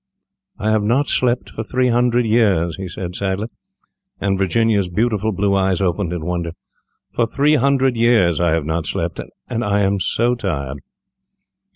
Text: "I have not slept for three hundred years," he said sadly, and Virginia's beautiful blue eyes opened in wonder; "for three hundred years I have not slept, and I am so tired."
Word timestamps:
"I 0.57 0.71
have 0.71 0.81
not 0.81 1.09
slept 1.09 1.51
for 1.51 1.63
three 1.63 1.89
hundred 1.89 2.25
years," 2.25 2.75
he 2.77 2.87
said 2.87 3.13
sadly, 3.15 3.49
and 4.19 4.35
Virginia's 4.35 4.89
beautiful 4.89 5.31
blue 5.31 5.53
eyes 5.53 5.79
opened 5.79 6.11
in 6.11 6.25
wonder; 6.25 6.53
"for 7.13 7.27
three 7.27 7.53
hundred 7.53 7.95
years 7.95 8.41
I 8.41 8.49
have 8.53 8.65
not 8.65 8.87
slept, 8.87 9.19
and 9.47 9.63
I 9.63 9.81
am 9.81 9.99
so 9.99 10.33
tired." 10.33 10.79